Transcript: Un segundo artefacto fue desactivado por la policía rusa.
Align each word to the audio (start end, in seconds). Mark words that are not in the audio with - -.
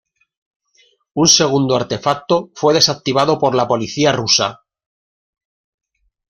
Un 1.21 1.27
segundo 1.27 1.75
artefacto 1.75 2.49
fue 2.55 2.73
desactivado 2.73 3.37
por 3.37 3.53
la 3.53 3.67
policía 3.67 4.11
rusa. 4.11 4.63